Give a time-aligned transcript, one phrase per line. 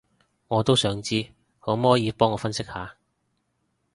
[0.47, 1.23] 我都想知，
[1.59, 2.95] 可摸耳幫我分析下